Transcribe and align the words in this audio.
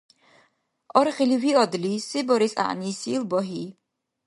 Аргъили 0.99 1.37
виадли, 1.43 1.93
се 2.09 2.19
барес 2.27 2.53
гӀягӀнисил 2.57 3.23
багьи. 3.31 3.65